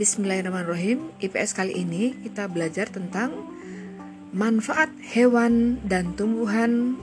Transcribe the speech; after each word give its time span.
Bismillahirrahmanirrahim. 0.00 1.12
IPS 1.20 1.52
kali 1.52 1.76
ini 1.76 2.16
kita 2.24 2.48
belajar 2.48 2.88
tentang 2.88 3.36
manfaat 4.32 4.88
hewan 5.12 5.76
dan 5.84 6.16
tumbuhan 6.16 6.96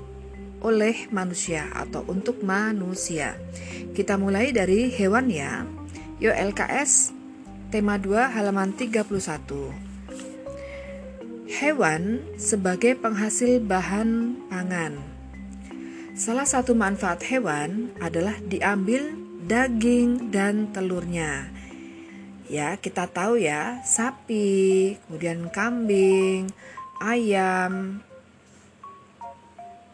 oleh 0.66 1.05
manusia 1.13 1.70
atau 1.78 2.02
untuk 2.10 2.41
manusia. 2.41 3.38
Kita 3.93 4.18
mulai 4.18 4.50
dari 4.50 4.89
hewan 4.89 5.29
ya. 5.29 5.70
Yo 6.18 6.33
LKS 6.33 7.14
tema 7.70 8.02
2 8.02 8.33
halaman 8.33 8.73
31. 8.73 9.05
Hewan 11.54 12.25
sebagai 12.34 12.98
penghasil 12.98 13.61
bahan 13.61 14.41
pangan. 14.50 14.98
Salah 16.18 16.50
satu 16.50 16.73
manfaat 16.73 17.21
hewan 17.29 17.93
adalah 18.02 18.41
diambil 18.41 19.14
daging 19.45 20.34
dan 20.34 20.73
telurnya 20.73 21.54
ya 22.47 22.79
kita 22.79 23.07
tahu 23.11 23.39
ya 23.39 23.83
sapi 23.83 24.96
kemudian 25.07 25.51
kambing 25.51 26.51
ayam 27.04 28.01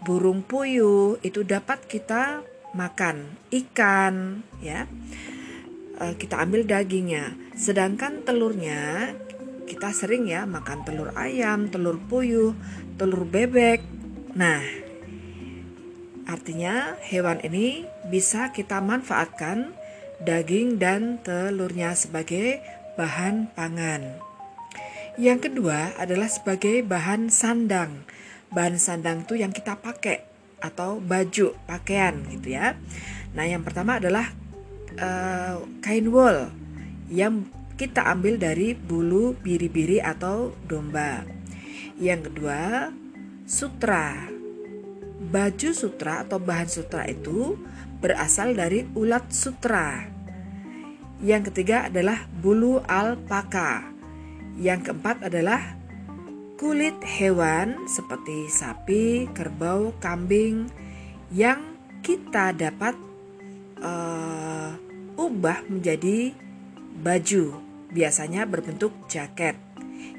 burung 0.04 0.44
puyuh 0.44 1.16
itu 1.24 1.48
dapat 1.48 1.88
kita 1.88 2.44
makan. 2.76 3.40
Ikan 3.50 4.44
ya. 4.60 4.86
Eh, 6.04 6.14
kita 6.20 6.44
ambil 6.44 6.68
dagingnya. 6.68 7.38
Sedangkan 7.56 8.28
telurnya 8.28 9.16
kita 9.64 9.96
sering 9.96 10.28
ya 10.28 10.44
makan 10.44 10.84
telur 10.84 11.16
ayam 11.16 11.72
telur 11.72 11.96
puyuh 11.98 12.52
telur 13.00 13.24
bebek. 13.24 13.80
Nah 14.36 14.62
artinya 16.28 17.00
hewan 17.04 17.40
ini 17.44 17.88
bisa 18.12 18.52
kita 18.52 18.84
manfaatkan 18.84 19.72
daging 20.22 20.78
dan 20.78 21.18
telurnya 21.26 21.98
sebagai 21.98 22.62
bahan 22.94 23.50
pangan. 23.58 24.22
Yang 25.18 25.50
kedua 25.50 25.94
adalah 25.98 26.30
sebagai 26.30 26.82
bahan 26.86 27.30
sandang. 27.30 28.06
Bahan 28.54 28.78
sandang 28.78 29.26
itu 29.26 29.38
yang 29.38 29.54
kita 29.54 29.78
pakai 29.78 30.26
atau 30.62 30.98
baju, 30.98 31.54
pakaian 31.70 32.18
gitu 32.34 32.54
ya. 32.58 32.78
Nah, 33.34 33.46
yang 33.46 33.66
pertama 33.66 33.98
adalah 33.98 34.30
uh, 34.98 35.62
kain 35.82 36.10
wool 36.10 36.50
yang 37.10 37.46
kita 37.78 38.06
ambil 38.10 38.38
dari 38.38 38.78
bulu 38.78 39.34
biri-biri 39.38 39.98
atau 40.00 40.54
domba. 40.70 41.26
Yang 41.98 42.32
kedua, 42.32 42.90
sutra. 43.46 44.30
Baju 45.24 45.70
sutra 45.74 46.26
atau 46.26 46.38
bahan 46.38 46.70
sutra 46.70 47.06
itu 47.10 47.58
berasal 48.02 48.54
dari 48.54 48.86
ulat 48.94 49.30
sutra. 49.30 50.13
Yang 51.24 51.56
ketiga 51.56 51.88
adalah 51.88 52.28
bulu 52.28 52.84
alpaka. 52.84 53.88
Yang 54.60 54.92
keempat 54.92 55.32
adalah 55.32 55.80
kulit 56.60 57.00
hewan 57.00 57.88
seperti 57.88 58.52
sapi, 58.52 59.32
kerbau, 59.32 59.96
kambing 60.04 60.68
yang 61.32 61.80
kita 62.04 62.52
dapat 62.52 63.00
uh, 63.80 64.76
ubah 65.16 65.64
menjadi 65.72 66.36
baju, 67.00 67.56
biasanya 67.96 68.44
berbentuk 68.44 68.92
jaket. 69.08 69.56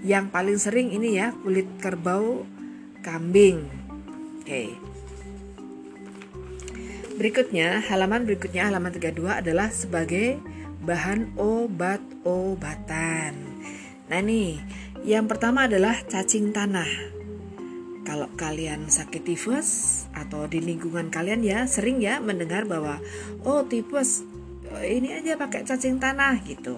Yang 0.00 0.24
paling 0.33 0.56
sering 0.56 0.89
ini 0.89 1.20
ya 1.20 1.36
kulit 1.36 1.68
kerbau, 1.84 2.48
kambing. 3.05 3.68
Oke. 4.41 4.48
Okay. 4.48 4.68
Berikutnya, 7.14 7.78
halaman 7.92 8.27
berikutnya 8.27 8.72
halaman 8.72 8.91
32 8.91 9.22
adalah 9.44 9.70
sebagai 9.70 10.42
bahan 10.84 11.32
obat-obatan. 11.40 13.32
Nah 14.12 14.20
nih, 14.20 14.61
yang 15.08 15.24
pertama 15.24 15.64
adalah 15.64 15.96
cacing 16.05 16.52
tanah. 16.52 16.86
Kalau 18.05 18.28
kalian 18.36 18.92
sakit 18.92 19.24
tifus 19.24 20.05
atau 20.12 20.45
di 20.45 20.61
lingkungan 20.61 21.08
kalian 21.08 21.40
ya 21.40 21.64
sering 21.64 22.05
ya 22.05 22.20
mendengar 22.20 22.68
bahwa 22.68 23.00
oh 23.48 23.64
tifus 23.64 24.20
ini 24.84 25.17
aja 25.17 25.40
pakai 25.40 25.64
cacing 25.64 25.96
tanah 25.96 26.45
gitu. 26.45 26.77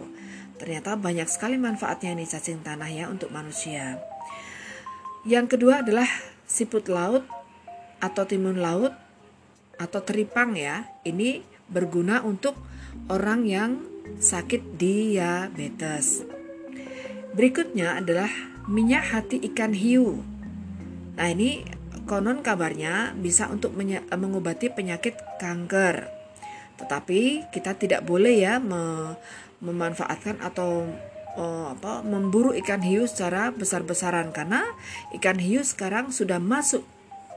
Ternyata 0.55 0.95
banyak 0.95 1.27
sekali 1.27 1.59
manfaatnya 1.59 2.15
nih 2.15 2.31
cacing 2.31 2.63
tanah 2.63 2.87
ya 2.95 3.11
untuk 3.11 3.35
manusia. 3.35 3.99
Yang 5.27 5.59
kedua 5.59 5.83
adalah 5.83 6.07
siput 6.47 6.87
laut 6.87 7.27
atau 7.99 8.23
timun 8.23 8.63
laut 8.63 8.95
atau 9.83 10.01
teripang 10.07 10.55
ya. 10.55 10.87
Ini 11.03 11.43
berguna 11.67 12.23
untuk 12.23 12.55
orang 13.11 13.43
yang 13.51 13.96
sakit 14.19 14.79
diabetes. 14.79 16.25
Berikutnya 17.37 18.01
adalah 18.01 18.31
minyak 18.67 19.13
hati 19.13 19.39
ikan 19.53 19.77
hiu. 19.77 20.25
Nah, 21.17 21.29
ini 21.29 21.65
konon 22.07 22.41
kabarnya 22.41 23.13
bisa 23.19 23.51
untuk 23.51 23.75
mengobati 23.77 24.71
penyakit 24.71 25.19
kanker. 25.43 26.09
Tetapi 26.77 27.51
kita 27.51 27.75
tidak 27.77 28.05
boleh 28.05 28.37
ya 28.37 28.61
me 28.61 29.17
memanfaatkan 29.57 30.37
atau 30.45 30.85
uh, 31.41 31.73
apa 31.73 32.05
memburu 32.05 32.53
ikan 32.61 32.85
hiu 32.85 33.09
secara 33.09 33.49
besar-besaran 33.57 34.37
karena 34.37 34.69
ikan 35.17 35.41
hiu 35.41 35.65
sekarang 35.65 36.13
sudah 36.13 36.37
masuk 36.37 36.85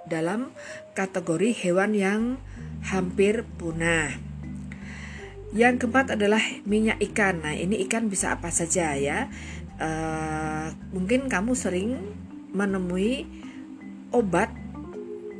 dalam 0.03 0.51
kategori 0.99 1.55
hewan 1.55 1.95
yang 1.95 2.21
hampir 2.83 3.47
punah. 3.55 4.28
Yang 5.49 5.85
keempat 5.85 6.13
adalah 6.13 6.41
minyak 6.69 7.01
ikan. 7.11 7.41
Nah, 7.41 7.57
ini 7.57 7.81
ikan 7.89 8.05
bisa 8.05 8.37
apa 8.37 8.53
saja 8.53 8.93
ya. 8.93 9.25
Uh, 9.79 10.69
mungkin 10.93 11.25
kamu 11.31 11.57
sering 11.57 11.97
menemui 12.53 13.25
obat 14.13 14.51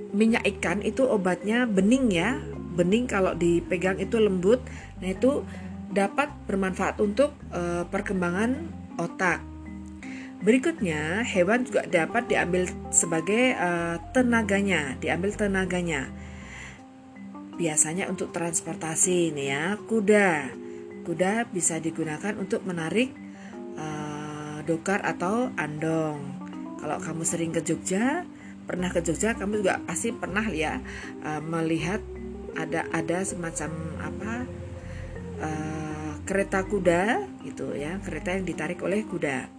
minyak 0.10 0.46
ikan 0.58 0.82
itu 0.82 1.06
obatnya 1.06 1.70
bening 1.70 2.10
ya. 2.10 2.42
Bening 2.74 3.06
kalau 3.06 3.38
dipegang 3.38 4.02
itu 4.02 4.18
lembut. 4.18 4.66
Nah, 4.98 5.14
itu 5.14 5.46
dapat 5.94 6.34
bermanfaat 6.50 6.98
untuk 6.98 7.38
uh, 7.54 7.86
perkembangan 7.86 8.66
otak. 8.98 9.46
Berikutnya, 10.40 11.22
hewan 11.28 11.68
juga 11.68 11.84
dapat 11.86 12.32
diambil 12.32 12.66
sebagai 12.96 13.54
uh, 13.60 14.00
tenaganya, 14.16 14.96
diambil 15.04 15.36
tenaganya 15.36 16.08
biasanya 17.60 18.08
untuk 18.08 18.32
transportasi 18.32 19.36
nih 19.36 19.48
ya 19.52 19.64
kuda. 19.84 20.56
Kuda 21.04 21.52
bisa 21.52 21.84
digunakan 21.84 22.32
untuk 22.40 22.64
menarik 22.64 23.12
uh, 23.76 24.64
dokar 24.64 25.04
atau 25.04 25.52
andong. 25.60 26.40
Kalau 26.80 26.98
kamu 27.04 27.28
sering 27.28 27.52
ke 27.52 27.60
Jogja 27.60 28.24
pernah 28.64 28.88
ke 28.88 29.04
Jogja 29.04 29.36
kamu 29.36 29.66
juga 29.66 29.84
pasti 29.84 30.16
pernah 30.16 30.46
ya 30.48 30.80
uh, 31.26 31.42
melihat 31.44 32.00
ada 32.56 32.88
ada 32.96 33.26
semacam 33.28 33.74
apa 34.00 34.34
uh, 35.42 36.12
kereta 36.24 36.64
kuda 36.64 37.26
gitu 37.44 37.74
ya 37.74 38.00
kereta 38.00 38.40
yang 38.40 38.48
ditarik 38.48 38.80
oleh 38.86 39.04
kuda. 39.04 39.50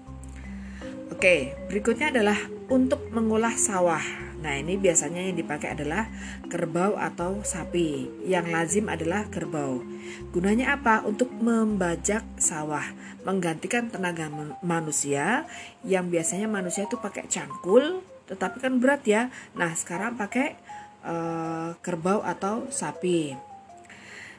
Oke, 1.11 1.59
berikutnya 1.69 2.15
adalah 2.15 2.39
untuk 2.71 3.11
mengolah 3.11 3.53
sawah. 3.59 4.30
Nah, 4.41 4.57
ini 4.57 4.81
biasanya 4.81 5.21
yang 5.21 5.37
dipakai 5.37 5.77
adalah 5.77 6.09
kerbau 6.49 6.97
atau 6.97 7.45
sapi. 7.45 8.09
Yang 8.25 8.47
lazim 8.49 8.87
adalah 8.89 9.29
kerbau. 9.29 9.85
Gunanya 10.33 10.81
apa? 10.81 11.05
Untuk 11.05 11.29
membajak 11.29 12.25
sawah, 12.41 12.85
menggantikan 13.29 13.93
tenaga 13.93 14.33
manusia 14.65 15.45
yang 15.85 16.09
biasanya 16.09 16.49
manusia 16.49 16.89
itu 16.89 16.97
pakai 16.97 17.29
cangkul, 17.29 18.01
tetapi 18.33 18.65
kan 18.65 18.81
berat 18.81 19.05
ya. 19.05 19.29
Nah, 19.53 19.77
sekarang 19.77 20.17
pakai 20.17 20.57
uh, 21.05 21.77
kerbau 21.85 22.25
atau 22.25 22.65
sapi. 22.73 23.37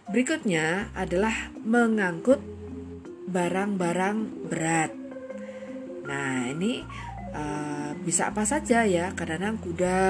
Berikutnya 0.10 0.90
adalah 0.98 1.54
mengangkut 1.62 2.42
barang-barang 3.30 4.50
berat. 4.50 4.92
Nah, 6.10 6.50
ini 6.50 6.82
uh, 7.32 7.92
bisa 8.04 8.32
apa 8.32 8.44
saja 8.48 8.84
ya. 8.88 9.12
Kadang-kadang 9.16 9.60
kuda. 9.60 10.02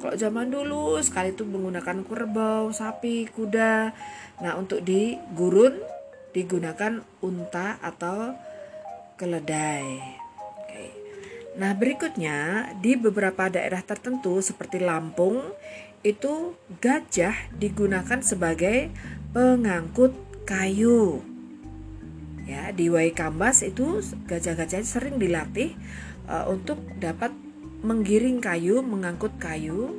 Kalau 0.00 0.14
zaman 0.16 0.52
dulu 0.52 1.00
sekali 1.00 1.32
itu 1.32 1.48
menggunakan 1.48 2.04
kerbau, 2.04 2.68
sapi, 2.74 3.28
kuda. 3.32 3.92
Nah, 4.44 4.52
untuk 4.58 4.84
di 4.84 5.16
gurun 5.32 5.80
digunakan 6.34 7.00
unta 7.22 7.78
atau 7.78 8.34
keledai. 9.14 10.22
Nah, 11.54 11.70
berikutnya 11.70 12.66
di 12.82 12.98
beberapa 12.98 13.46
daerah 13.46 13.78
tertentu 13.78 14.42
seperti 14.42 14.82
Lampung 14.82 15.38
itu 16.02 16.58
gajah 16.82 17.32
digunakan 17.54 18.18
sebagai 18.20 18.90
pengangkut 19.30 20.12
kayu 20.44 21.24
ya 22.44 22.76
di 22.76 22.92
Waikambas 22.92 23.64
itu 23.64 24.04
gajah-gajah 24.28 24.84
sering 24.84 25.16
dilatih 25.16 25.72
uh, 26.28 26.48
untuk 26.48 26.80
dapat 27.00 27.32
menggiring 27.84 28.40
kayu 28.40 28.80
mengangkut 28.80 29.36
kayu 29.36 29.96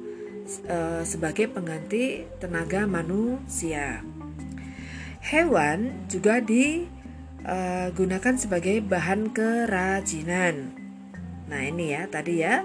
uh, 0.69 1.01
sebagai 1.06 1.50
pengganti 1.50 2.25
tenaga 2.42 2.89
manusia 2.89 4.01
hewan 5.25 6.06
juga 6.06 6.38
di 6.38 6.86
uh, 7.45 7.89
sebagai 8.38 8.81
bahan 8.86 9.33
kerajinan. 9.33 10.74
Nah 11.50 11.62
ini 11.66 11.98
ya 11.98 12.06
tadi 12.06 12.45
ya 12.45 12.62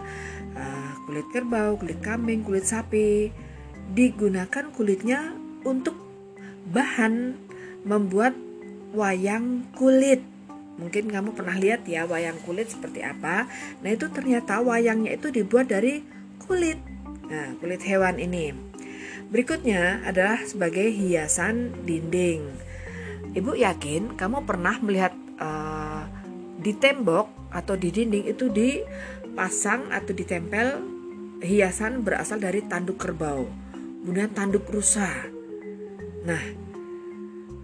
uh, 0.56 0.92
kulit 1.08 1.24
kerbau, 1.32 1.80
kulit 1.80 2.00
kambing, 2.04 2.44
kulit 2.44 2.68
sapi 2.68 3.32
digunakan 3.96 4.70
kulitnya 4.76 5.34
untuk 5.64 5.96
bahan 6.68 7.36
membuat 7.84 8.36
wayang 8.92 9.64
kulit. 9.72 10.20
Mungkin 10.80 11.12
kamu 11.12 11.36
pernah 11.36 11.60
lihat 11.60 11.84
ya 11.84 12.08
wayang 12.08 12.40
kulit 12.42 12.72
seperti 12.72 13.04
apa. 13.04 13.44
Nah 13.84 13.90
itu 13.92 14.08
ternyata 14.08 14.64
wayangnya 14.64 15.12
itu 15.12 15.28
dibuat 15.28 15.68
dari 15.68 16.00
kulit. 16.40 16.80
Nah 17.28 17.52
kulit 17.60 17.84
hewan 17.84 18.16
ini. 18.16 18.56
Berikutnya 19.30 20.02
adalah 20.02 20.42
sebagai 20.42 20.88
hiasan 20.90 21.84
dinding. 21.86 22.48
Ibu 23.36 23.54
yakin 23.54 24.18
kamu 24.18 24.42
pernah 24.42 24.74
melihat 24.82 25.14
uh, 25.38 26.02
di 26.58 26.74
tembok 26.74 27.30
atau 27.54 27.78
di 27.78 27.94
dinding 27.94 28.26
itu 28.26 28.50
dipasang 28.50 29.86
atau 29.94 30.10
ditempel 30.10 30.82
hiasan 31.40 32.02
berasal 32.04 32.36
dari 32.42 32.60
tanduk 32.66 33.00
kerbau, 33.00 33.48
kemudian 34.02 34.28
tanduk 34.34 34.68
rusa. 34.68 35.08
Nah, 36.26 36.42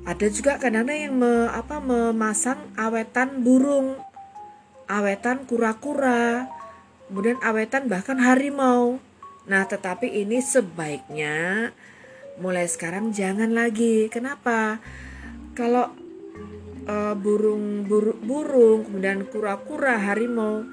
ada 0.06 0.26
juga 0.30 0.62
kadang-kadang 0.62 1.10
yang 1.10 1.14
me, 1.18 1.50
apa, 1.50 1.82
memasang 1.82 2.62
awetan 2.78 3.42
burung, 3.42 3.98
awetan 4.86 5.42
kura-kura, 5.50 6.46
kemudian 7.10 7.42
awetan 7.42 7.90
bahkan 7.90 8.22
harimau. 8.22 9.02
Nah, 9.50 9.66
tetapi 9.66 10.06
ini 10.06 10.38
sebaiknya 10.38 11.70
mulai 12.38 12.70
sekarang 12.70 13.10
jangan 13.10 13.50
lagi. 13.50 14.06
Kenapa? 14.06 14.78
Kalau 15.58 15.90
uh, 16.86 17.14
burung 17.18 17.82
burung 18.22 18.86
kemudian 18.86 19.26
kura-kura 19.26 19.98
harimau 19.98 20.68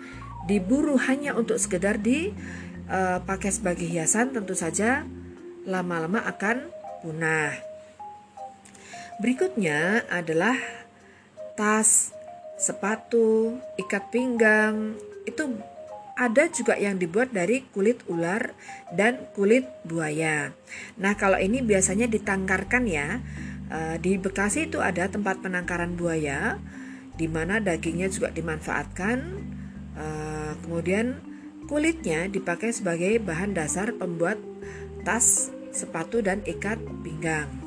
diburu 0.46 1.00
hanya 1.10 1.34
untuk 1.34 1.58
sekedar 1.58 1.98
dipakai 1.98 3.50
uh, 3.50 3.56
sebagai 3.56 3.88
hiasan 3.88 4.36
tentu 4.36 4.54
saja 4.54 5.08
lama-lama 5.66 6.22
akan 6.22 6.70
punah. 7.02 7.73
Berikutnya 9.24 10.04
adalah 10.12 10.60
tas, 11.56 12.12
sepatu, 12.60 13.56
ikat 13.80 14.12
pinggang. 14.12 15.00
Itu 15.24 15.56
ada 16.20 16.52
juga 16.52 16.76
yang 16.76 17.00
dibuat 17.00 17.32
dari 17.32 17.64
kulit 17.72 18.04
ular 18.12 18.52
dan 18.92 19.32
kulit 19.32 19.66
buaya. 19.88 20.52
Nah, 21.00 21.16
kalau 21.16 21.40
ini 21.40 21.64
biasanya 21.64 22.06
ditangkarkan 22.06 22.84
ya 22.86 23.24
Eh, 23.74 23.98
di 23.98 24.22
Bekasi 24.22 24.70
itu 24.70 24.78
ada 24.78 25.10
tempat 25.10 25.42
penangkaran 25.42 25.98
buaya, 25.98 26.62
di 27.18 27.26
mana 27.26 27.58
dagingnya 27.58 28.06
juga 28.14 28.30
dimanfaatkan. 28.30 29.50
Uh, 29.94 30.58
kemudian 30.66 31.22
kulitnya 31.70 32.26
dipakai 32.26 32.74
sebagai 32.74 33.22
bahan 33.22 33.54
dasar 33.54 33.94
pembuat 33.94 34.42
tas, 35.06 35.54
sepatu 35.70 36.26
dan 36.26 36.42
ikat 36.50 36.82
pinggang. 37.06 37.63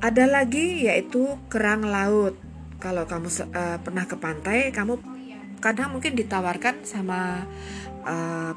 Ada 0.00 0.24
lagi 0.24 0.88
yaitu 0.88 1.36
kerang 1.52 1.84
laut. 1.84 2.32
Kalau 2.80 3.04
kamu 3.04 3.28
uh, 3.28 3.76
pernah 3.84 4.08
ke 4.08 4.16
pantai, 4.16 4.72
kamu 4.72 4.96
kadang 5.60 5.92
mungkin 5.92 6.16
ditawarkan 6.16 6.88
sama 6.88 7.44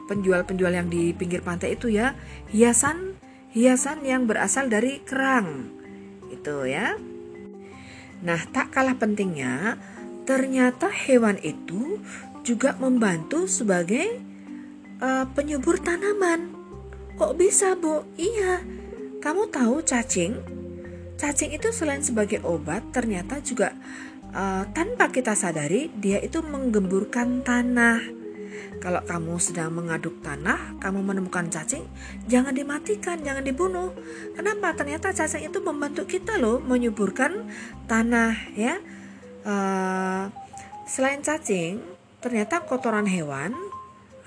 penjual-penjual 0.08 0.72
uh, 0.72 0.78
yang 0.80 0.88
di 0.88 1.12
pinggir 1.12 1.44
pantai 1.44 1.76
itu 1.76 1.92
ya 1.92 2.16
hiasan 2.48 3.20
hiasan 3.52 4.08
yang 4.08 4.24
berasal 4.24 4.72
dari 4.72 5.04
kerang. 5.04 5.68
Itu 6.32 6.64
ya. 6.64 6.96
Nah, 8.24 8.40
tak 8.56 8.72
kalah 8.72 8.96
pentingnya, 8.96 9.76
ternyata 10.24 10.88
hewan 10.88 11.36
itu 11.44 12.00
juga 12.48 12.80
membantu 12.80 13.52
sebagai 13.52 14.24
uh, 15.04 15.28
penyubur 15.36 15.76
tanaman. 15.84 16.56
Kok 17.20 17.36
bisa, 17.36 17.76
Bu? 17.76 18.08
Iya. 18.16 18.64
Kamu 19.20 19.52
tahu 19.52 19.84
cacing? 19.84 20.63
Cacing 21.24 21.56
itu 21.56 21.72
selain 21.72 22.04
sebagai 22.04 22.44
obat, 22.44 22.84
ternyata 22.92 23.40
juga 23.40 23.72
uh, 24.36 24.68
tanpa 24.76 25.08
kita 25.08 25.40
sadari 25.40 25.88
dia 25.96 26.20
itu 26.20 26.44
menggemburkan 26.44 27.48
tanah 27.48 28.04
kalau 28.84 29.00
kamu 29.08 29.40
sedang 29.40 29.72
mengaduk 29.72 30.20
tanah, 30.20 30.76
kamu 30.84 31.00
menemukan 31.00 31.48
cacing, 31.48 31.88
jangan 32.28 32.52
dimatikan, 32.52 33.16
jangan 33.24 33.40
dibunuh. 33.40 33.96
Kenapa? 34.36 34.76
Ternyata 34.76 35.16
cacing 35.16 35.48
itu 35.48 35.64
membantu 35.64 36.04
kita 36.04 36.36
loh 36.36 36.60
menyuburkan 36.60 37.48
tanah 37.88 38.36
ya. 38.60 38.84
Uh, 39.48 40.28
selain 40.84 41.24
cacing, 41.24 41.80
ternyata 42.20 42.60
kotoran 42.68 43.08
hewan, 43.08 43.56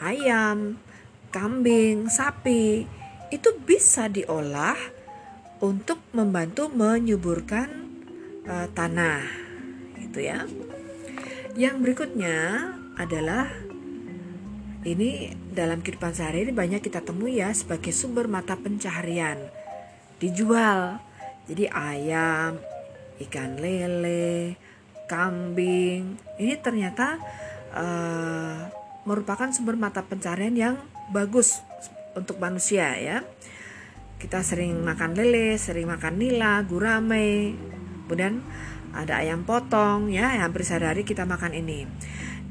ayam, 0.00 0.80
kambing, 1.28 2.08
sapi 2.08 2.88
itu 3.28 3.48
bisa 3.68 4.08
diolah 4.08 4.95
untuk 5.60 6.00
membantu 6.12 6.68
menyuburkan 6.68 7.68
uh, 8.44 8.68
tanah. 8.72 9.24
Itu 10.00 10.20
ya. 10.20 10.44
Yang 11.56 11.76
berikutnya 11.80 12.36
adalah 13.00 13.48
ini 14.86 15.34
dalam 15.50 15.82
kehidupan 15.82 16.14
sehari-hari 16.14 16.52
banyak 16.52 16.80
kita 16.84 17.02
temui 17.02 17.40
ya 17.42 17.50
sebagai 17.50 17.90
sumber 17.90 18.28
mata 18.28 18.54
pencaharian. 18.54 19.40
Dijual. 20.20 21.02
Jadi 21.46 21.70
ayam, 21.70 22.58
ikan 23.22 23.58
lele, 23.62 24.58
kambing. 25.06 26.18
Ini 26.36 26.54
ternyata 26.58 27.22
uh, 27.70 28.66
merupakan 29.06 29.48
sumber 29.54 29.78
mata 29.78 30.02
pencaharian 30.02 30.54
yang 30.58 30.74
bagus 31.14 31.62
untuk 32.18 32.36
manusia 32.42 32.98
ya. 32.98 33.22
Kita 34.16 34.40
sering 34.40 34.80
makan 34.80 35.12
lele, 35.12 35.60
sering 35.60 35.92
makan 35.92 36.16
nila, 36.16 36.64
gurame, 36.64 37.52
kemudian 38.08 38.40
ada 38.96 39.20
ayam 39.20 39.44
potong 39.44 40.08
ya, 40.08 40.40
hampir 40.40 40.64
sehari-hari 40.64 41.04
kita 41.04 41.28
makan 41.28 41.52
ini. 41.52 41.84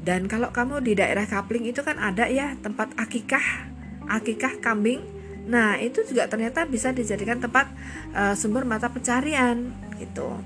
Dan 0.06 0.30
kalau 0.30 0.54
kamu 0.54 0.86
di 0.86 0.94
daerah 0.94 1.26
Kapling 1.26 1.66
itu 1.66 1.82
kan 1.82 1.98
ada 1.98 2.30
ya 2.30 2.54
tempat 2.62 2.94
akikah, 2.94 3.66
akikah 4.06 4.62
kambing. 4.62 5.02
Nah, 5.50 5.82
itu 5.82 6.06
juga 6.06 6.30
ternyata 6.30 6.62
bisa 6.70 6.94
dijadikan 6.94 7.42
tempat 7.42 7.66
uh, 8.14 8.38
sumber 8.38 8.62
mata 8.62 8.86
pencarian 8.86 9.74
gitu. 9.98 10.38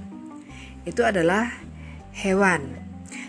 Itu 0.89 1.05
adalah 1.05 1.53
hewan. 2.17 2.81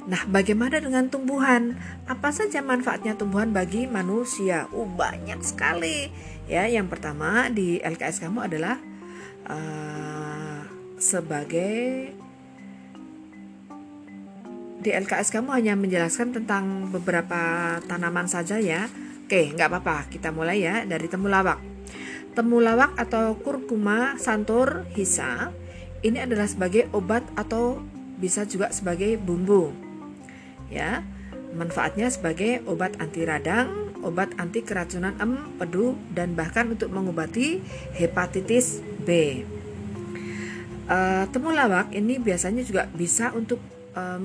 Nah, 0.08 0.24
bagaimana 0.26 0.80
dengan 0.80 1.12
tumbuhan? 1.12 1.76
Apa 2.08 2.32
saja 2.32 2.64
manfaatnya 2.64 3.20
tumbuhan 3.20 3.52
bagi 3.52 3.86
manusia? 3.86 4.72
Oh, 4.72 4.88
banyak 4.88 5.44
sekali. 5.44 6.10
Ya, 6.50 6.66
yang 6.66 6.90
pertama 6.90 7.50
di 7.50 7.78
LKS 7.82 8.24
kamu 8.24 8.46
adalah 8.46 8.78
uh, 9.50 10.66
sebagai 11.02 12.14
di 14.82 14.90
LKS 14.90 15.30
kamu 15.30 15.54
hanya 15.54 15.78
menjelaskan 15.78 16.34
tentang 16.34 16.90
beberapa 16.90 17.78
tanaman 17.86 18.26
saja 18.26 18.58
ya. 18.58 18.90
Oke, 19.26 19.54
nggak 19.54 19.70
apa-apa. 19.70 20.10
Kita 20.10 20.34
mulai 20.34 20.66
ya 20.66 20.82
dari 20.84 21.06
temulawak. 21.06 21.62
Temulawak 22.34 22.98
atau 22.98 23.38
kurkuma 23.38 24.18
santur 24.18 24.90
hisa 24.98 25.54
ini 26.02 26.18
adalah 26.18 26.50
sebagai 26.50 26.90
obat 26.98 27.22
atau 27.38 27.78
bisa 28.18 28.42
juga 28.50 28.74
sebagai 28.74 29.22
bumbu. 29.22 29.70
Ya, 30.74 31.06
manfaatnya 31.54 32.10
sebagai 32.10 32.66
obat 32.66 32.98
anti 32.98 33.22
radang, 33.22 33.91
obat 34.02 34.34
anti 34.38 34.62
keracunan 34.66 35.16
empedu 35.18 35.98
dan 36.14 36.34
bahkan 36.38 36.70
untuk 36.74 36.90
mengobati 36.90 37.62
hepatitis 37.96 38.82
B. 39.06 39.42
Uh, 40.92 41.24
temulawak 41.32 41.94
ini 41.96 42.20
biasanya 42.20 42.66
juga 42.68 42.90
bisa 42.92 43.32
untuk 43.32 43.64
uh, 43.96 44.20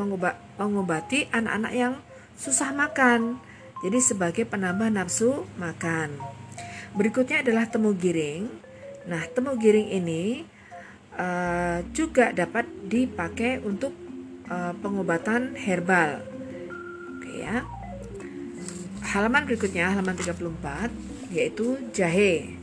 mengobati 0.58 1.30
anak-anak 1.30 1.72
yang 1.72 1.94
susah 2.34 2.74
makan. 2.74 3.38
Jadi 3.84 3.98
sebagai 4.00 4.44
penambah 4.48 4.88
nafsu 4.88 5.44
makan. 5.60 6.16
Berikutnya 6.96 7.44
adalah 7.44 7.68
temu 7.68 7.92
giring. 7.92 8.48
Nah, 9.06 9.22
temu 9.30 9.54
giring 9.54 9.92
ini 9.92 10.48
uh, 11.14 11.84
juga 11.92 12.32
dapat 12.32 12.64
dipakai 12.88 13.60
untuk 13.62 13.92
uh, 14.48 14.72
pengobatan 14.80 15.54
herbal. 15.54 16.35
Halaman 19.06 19.46
berikutnya 19.46 19.94
halaman 19.94 20.18
34 20.18 20.90
yaitu 21.30 21.78
jahe. 21.94 22.58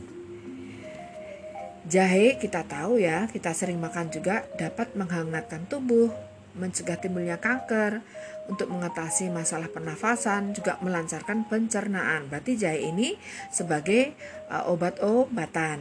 Jahe 1.88 2.36
kita 2.36 2.64
tahu 2.68 3.00
ya, 3.00 3.28
kita 3.32 3.56
sering 3.56 3.80
makan 3.80 4.12
juga 4.12 4.44
dapat 4.60 4.92
menghangatkan 4.92 5.64
tubuh, 5.68 6.12
mencegah 6.52 7.00
timbulnya 7.00 7.40
kanker, 7.40 8.04
untuk 8.44 8.68
mengatasi 8.68 9.32
masalah 9.32 9.72
pernafasan, 9.72 10.52
juga 10.52 10.76
melancarkan 10.84 11.48
pencernaan. 11.48 12.28
Berarti 12.28 12.60
jahe 12.60 12.92
ini 12.92 13.16
sebagai 13.48 14.12
uh, 14.52 14.68
obat-obatan. 14.68 15.80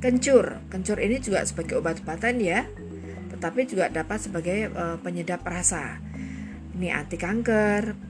Kencur, 0.00 0.64
kencur 0.72 0.96
ini 1.00 1.20
juga 1.20 1.44
sebagai 1.44 1.80
obat-obatan 1.80 2.40
ya. 2.40 2.64
tetapi 3.30 3.64
juga 3.64 3.88
dapat 3.88 4.20
sebagai 4.20 4.68
uh, 4.76 5.00
penyedap 5.00 5.40
rasa. 5.40 5.96
Ini 6.76 6.92
anti 6.92 7.16
kanker, 7.16 8.09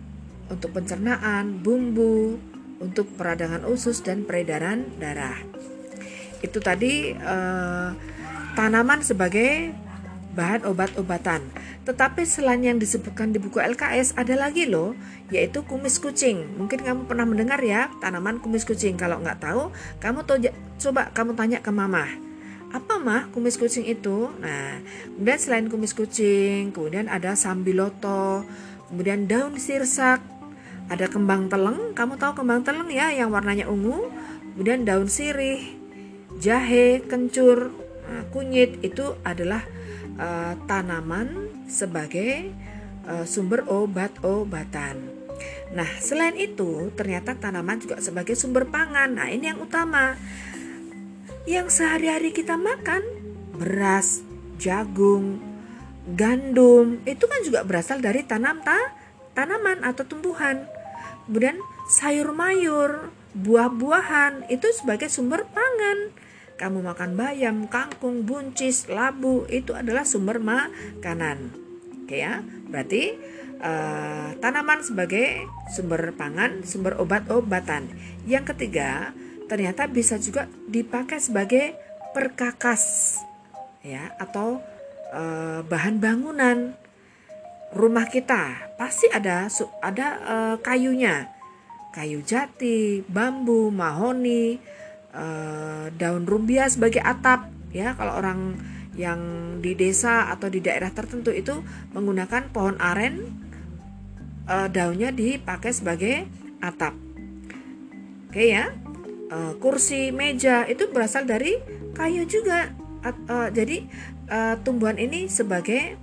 untuk 0.50 0.74
pencernaan, 0.74 1.62
bumbu, 1.62 2.36
untuk 2.82 3.06
peradangan 3.14 3.62
usus 3.64 4.02
dan 4.02 4.26
peredaran 4.26 4.84
darah. 4.98 5.38
Itu 6.42 6.58
tadi 6.58 7.14
uh, 7.14 7.94
tanaman 8.58 9.04
sebagai 9.06 9.70
bahan 10.34 10.64
obat-obatan. 10.66 11.42
Tetapi 11.84 12.22
selain 12.22 12.62
yang 12.62 12.78
disebutkan 12.78 13.34
di 13.34 13.42
buku 13.42 13.58
LKS 13.58 14.14
ada 14.14 14.38
lagi 14.38 14.64
loh, 14.66 14.94
yaitu 15.28 15.66
kumis 15.66 15.98
kucing. 15.98 16.56
Mungkin 16.56 16.80
kamu 16.86 17.00
pernah 17.10 17.26
mendengar 17.26 17.58
ya 17.60 17.90
tanaman 17.98 18.38
kumis 18.38 18.62
kucing. 18.64 18.94
Kalau 18.94 19.18
nggak 19.20 19.42
tahu, 19.42 19.74
kamu 19.98 20.24
toja, 20.24 20.50
coba 20.78 21.10
kamu 21.12 21.34
tanya 21.34 21.58
ke 21.60 21.70
mama. 21.74 22.06
Apa 22.70 23.02
mah 23.02 23.26
kumis 23.34 23.58
kucing 23.58 23.82
itu? 23.90 24.30
Nah, 24.38 24.78
kemudian 25.18 25.38
selain 25.42 25.66
kumis 25.66 25.90
kucing, 25.90 26.70
kemudian 26.70 27.10
ada 27.10 27.34
sambiloto, 27.34 28.46
kemudian 28.86 29.26
daun 29.26 29.58
sirsak, 29.58 30.22
ada 30.90 31.06
kembang 31.06 31.46
teleng. 31.46 31.94
Kamu 31.94 32.18
tahu 32.18 32.42
kembang 32.42 32.66
teleng 32.66 32.90
ya 32.90 33.14
yang 33.14 33.30
warnanya 33.30 33.70
ungu? 33.70 34.10
Kemudian 34.58 34.82
daun 34.82 35.06
sirih, 35.06 35.62
jahe, 36.42 37.00
kencur, 37.06 37.70
nah, 38.04 38.26
kunyit 38.34 38.82
itu 38.82 39.14
adalah 39.22 39.62
uh, 40.18 40.58
tanaman 40.66 41.48
sebagai 41.70 42.50
uh, 43.06 43.24
sumber 43.24 43.64
obat-obatan. 43.70 44.98
Nah, 45.72 45.88
selain 46.02 46.34
itu, 46.36 46.90
ternyata 46.98 47.38
tanaman 47.38 47.78
juga 47.78 48.02
sebagai 48.02 48.34
sumber 48.34 48.66
pangan. 48.68 49.16
Nah, 49.16 49.30
ini 49.30 49.48
yang 49.54 49.62
utama. 49.62 50.18
Yang 51.48 51.80
sehari-hari 51.80 52.36
kita 52.36 52.58
makan, 52.60 53.00
beras, 53.56 54.20
jagung, 54.60 55.40
gandum, 56.18 57.00
itu 57.08 57.24
kan 57.24 57.40
juga 57.46 57.64
berasal 57.64 58.02
dari 58.02 58.26
tanam 58.26 58.60
ta 58.60 58.76
tanaman 59.32 59.80
atau 59.86 60.04
tumbuhan. 60.04 60.68
Kemudian 61.30 61.62
sayur 61.86 62.34
mayur, 62.34 63.14
buah-buahan 63.38 64.50
itu 64.50 64.66
sebagai 64.74 65.06
sumber 65.06 65.46
pangan 65.46 66.10
kamu 66.60 66.84
makan 66.84 67.16
bayam, 67.16 67.56
kangkung, 67.72 68.28
buncis, 68.28 68.84
labu 68.84 69.48
itu 69.48 69.72
adalah 69.72 70.04
sumber 70.04 70.44
makanan. 70.44 71.56
Oke 72.04 72.20
ya, 72.20 72.44
berarti 72.68 73.16
uh, 73.64 74.36
tanaman 74.44 74.84
sebagai 74.84 75.48
sumber 75.72 76.12
pangan, 76.12 76.60
sumber 76.68 77.00
obat-obatan. 77.00 77.88
Yang 78.28 78.52
ketiga, 78.52 79.16
ternyata 79.48 79.88
bisa 79.88 80.20
juga 80.20 80.52
dipakai 80.68 81.16
sebagai 81.16 81.80
perkakas 82.12 83.16
ya 83.80 84.12
atau 84.20 84.60
uh, 85.16 85.64
bahan 85.64 85.96
bangunan 85.96 86.76
rumah 87.74 88.06
kita 88.10 88.74
pasti 88.74 89.06
ada 89.10 89.46
ada 89.82 90.06
uh, 90.26 90.56
kayunya. 90.62 91.30
Kayu 91.90 92.22
jati 92.22 93.02
bambu 93.10 93.74
mahoni 93.74 94.62
uh, 95.10 95.90
daun 95.90 96.22
rumbia 96.22 96.70
sebagai 96.70 97.02
atap 97.02 97.50
ya. 97.74 97.98
Kalau 97.98 98.14
orang 98.14 98.54
yang 98.94 99.20
di 99.58 99.74
desa 99.74 100.30
atau 100.30 100.46
di 100.46 100.62
daerah 100.62 100.94
tertentu 100.94 101.34
itu 101.34 101.62
menggunakan 101.94 102.50
pohon 102.54 102.78
aren 102.78 103.26
uh, 104.46 104.70
daunnya 104.70 105.10
dipakai 105.10 105.74
sebagai 105.74 106.30
atap. 106.62 106.94
Oke 108.30 108.54
ya. 108.54 108.70
Uh, 109.30 109.54
kursi 109.62 110.10
meja 110.10 110.66
itu 110.66 110.90
berasal 110.90 111.26
dari 111.26 111.58
kayu 111.94 112.26
juga. 112.26 112.70
Uh, 113.02 113.14
uh, 113.30 113.48
jadi 113.50 113.86
uh, 114.30 114.54
tumbuhan 114.62 114.98
ini 114.98 115.26
sebagai 115.26 115.98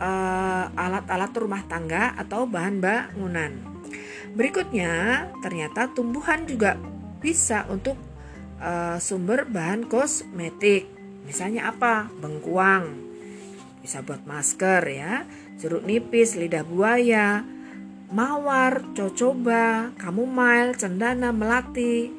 alat-alat 0.00 1.32
uh, 1.36 1.40
rumah 1.40 1.62
tangga 1.68 2.16
atau 2.16 2.48
bahan 2.48 2.80
bangunan 2.80 3.52
berikutnya 4.34 5.26
ternyata 5.42 5.90
tumbuhan 5.90 6.46
juga 6.46 6.78
bisa 7.20 7.66
untuk 7.68 7.98
uh, 8.62 8.96
sumber 8.96 9.48
bahan 9.48 9.88
kosmetik. 9.88 10.88
Misalnya 11.26 11.70
apa? 11.70 12.08
Bengkuang. 12.18 13.10
Bisa 13.80 14.04
buat 14.04 14.24
masker 14.28 14.82
ya, 14.88 15.24
jeruk 15.56 15.84
nipis, 15.88 16.36
lidah 16.36 16.64
buaya, 16.64 17.44
mawar, 18.12 18.84
cocoba, 18.92 19.92
kamomile, 19.96 20.76
cendana, 20.76 21.32
melati. 21.32 22.12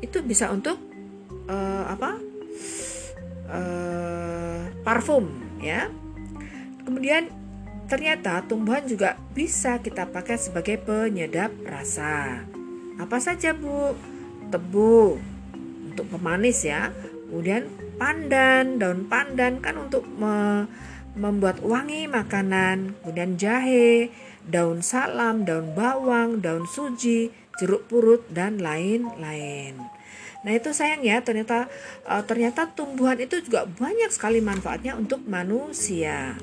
Itu 0.00 0.20
bisa 0.24 0.52
untuk 0.52 0.76
uh, 1.48 1.84
apa? 1.88 2.10
Uh, 3.50 4.60
parfum 4.84 5.26
ya. 5.60 5.88
Kemudian 6.90 7.30
ternyata 7.86 8.42
tumbuhan 8.50 8.82
juga 8.82 9.14
bisa 9.30 9.78
kita 9.78 10.10
pakai 10.10 10.34
sebagai 10.34 10.82
penyedap 10.82 11.54
rasa. 11.62 12.42
Apa 12.98 13.22
saja, 13.22 13.54
Bu? 13.54 13.94
tebu 14.50 15.14
untuk 15.94 16.06
pemanis 16.10 16.66
ya. 16.66 16.90
Kemudian 17.30 17.70
pandan, 17.94 18.82
daun 18.82 19.06
pandan 19.06 19.62
kan 19.62 19.78
untuk 19.78 20.02
me 20.02 20.66
membuat 21.14 21.62
wangi 21.62 22.10
makanan. 22.10 22.98
Kemudian 23.06 23.38
jahe, 23.38 24.10
daun 24.42 24.82
salam, 24.82 25.46
daun 25.46 25.70
bawang, 25.78 26.42
daun 26.42 26.66
suji, 26.66 27.30
jeruk 27.62 27.86
purut 27.86 28.26
dan 28.34 28.58
lain-lain. 28.58 29.78
Nah 30.40 30.52
itu 30.56 30.72
sayang 30.72 31.04
ya 31.04 31.20
ternyata 31.20 31.68
uh, 32.08 32.24
ternyata 32.24 32.66
tumbuhan 32.72 33.20
itu 33.20 33.44
juga 33.44 33.68
banyak 33.68 34.08
sekali 34.10 34.42
manfaatnya 34.42 34.96
untuk 34.98 35.22
manusia. 35.28 36.34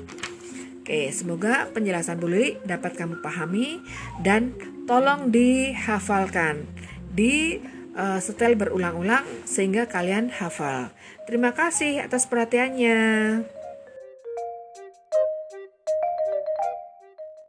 Oke, 0.88 1.12
semoga 1.12 1.68
penjelasan 1.76 2.16
Bully 2.16 2.56
dapat 2.64 2.96
kamu 2.96 3.20
pahami 3.20 3.84
dan 4.24 4.56
tolong 4.88 5.28
dihafalkan. 5.28 6.64
Di 7.12 7.60
uh, 7.92 8.16
setel 8.24 8.56
berulang-ulang 8.56 9.44
sehingga 9.44 9.84
kalian 9.84 10.32
hafal. 10.32 10.88
Terima 11.28 11.52
kasih 11.52 12.08
atas 12.08 12.24
perhatiannya. 12.24 12.96